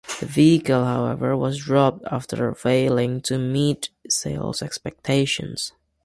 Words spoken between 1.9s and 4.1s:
after failing to meet